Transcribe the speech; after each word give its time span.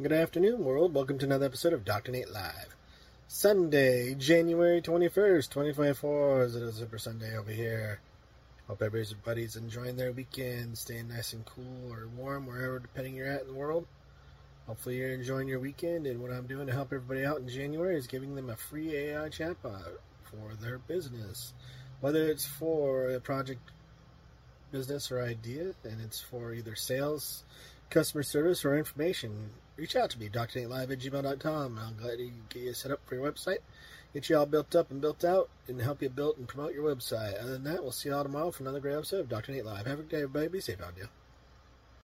Good 0.00 0.12
afternoon, 0.12 0.64
world. 0.64 0.94
Welcome 0.94 1.18
to 1.18 1.24
another 1.24 1.46
episode 1.46 1.72
of 1.72 1.84
Dr. 1.84 2.12
Nate 2.12 2.30
Live. 2.30 2.76
Sunday, 3.26 4.14
January 4.14 4.80
21st, 4.80 5.50
2024. 5.50 6.42
Is 6.44 6.54
a 6.54 6.72
Super 6.72 6.98
Sunday 6.98 7.36
over 7.36 7.50
here? 7.50 7.98
Hope 8.68 8.80
everybody's 8.80 9.56
enjoying 9.56 9.96
their 9.96 10.12
weekend, 10.12 10.78
staying 10.78 11.08
nice 11.08 11.32
and 11.32 11.44
cool 11.44 11.90
or 11.92 12.06
warm, 12.16 12.46
wherever, 12.46 12.78
depending 12.78 13.16
you're 13.16 13.26
at 13.26 13.40
in 13.40 13.48
the 13.48 13.54
world. 13.54 13.88
Hopefully, 14.68 14.98
you're 14.98 15.10
enjoying 15.10 15.48
your 15.48 15.58
weekend. 15.58 16.06
And 16.06 16.22
what 16.22 16.30
I'm 16.30 16.46
doing 16.46 16.68
to 16.68 16.72
help 16.72 16.92
everybody 16.92 17.26
out 17.26 17.40
in 17.40 17.48
January 17.48 17.96
is 17.96 18.06
giving 18.06 18.36
them 18.36 18.50
a 18.50 18.56
free 18.56 18.94
AI 18.94 19.28
chatbot 19.30 19.98
for 20.22 20.54
their 20.60 20.78
business, 20.78 21.54
whether 22.00 22.30
it's 22.30 22.46
for 22.46 23.10
a 23.10 23.18
project 23.18 23.72
business 24.70 25.10
or 25.10 25.20
idea, 25.20 25.74
and 25.82 26.00
it's 26.00 26.20
for 26.20 26.52
either 26.54 26.76
sales, 26.76 27.42
customer 27.90 28.22
service, 28.22 28.64
or 28.64 28.78
information. 28.78 29.50
Reach 29.78 29.94
out 29.94 30.10
to 30.10 30.18
me, 30.18 30.28
drnatelive 30.28 30.90
at 30.90 30.98
gmail.com. 30.98 31.78
I'm 31.78 31.96
glad 32.02 32.18
to 32.18 32.30
get 32.48 32.62
you 32.62 32.74
set 32.74 32.90
up 32.90 33.00
for 33.06 33.14
your 33.14 33.30
website, 33.30 33.58
get 34.12 34.28
you 34.28 34.36
all 34.36 34.44
built 34.44 34.74
up 34.74 34.90
and 34.90 35.00
built 35.00 35.24
out, 35.24 35.50
and 35.68 35.80
help 35.80 36.02
you 36.02 36.08
build 36.08 36.36
and 36.36 36.48
promote 36.48 36.74
your 36.74 36.92
website. 36.92 37.40
Other 37.40 37.52
than 37.52 37.62
that, 37.64 37.84
we'll 37.84 37.92
see 37.92 38.08
you 38.08 38.14
all 38.16 38.24
tomorrow 38.24 38.50
for 38.50 38.64
another 38.64 38.80
great 38.80 38.96
episode 38.96 39.20
of 39.20 39.28
Dr. 39.28 39.52
Nate 39.52 39.64
Live. 39.64 39.86
Have 39.86 40.00
a 40.00 40.02
good 40.02 40.08
day, 40.08 40.16
everybody. 40.16 40.48
Be 40.48 40.60
safe 40.60 40.82
out 40.82 40.96
there. 40.96 41.08